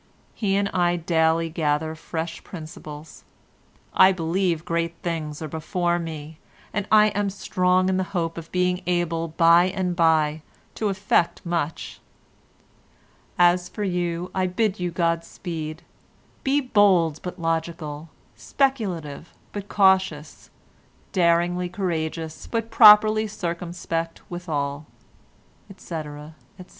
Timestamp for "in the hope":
7.87-8.35